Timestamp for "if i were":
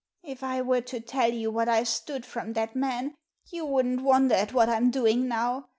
0.33-0.81